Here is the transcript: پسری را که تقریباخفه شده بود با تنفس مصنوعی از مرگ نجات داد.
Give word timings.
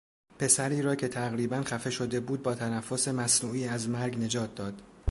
پسری 0.39 0.81
را 0.81 0.95
که 0.95 1.07
تقریباخفه 1.07 1.89
شده 1.89 2.19
بود 2.19 2.43
با 2.43 2.55
تنفس 2.55 3.07
مصنوعی 3.07 3.67
از 3.67 3.89
مرگ 3.89 4.17
نجات 4.19 4.55
داد. 4.55 4.81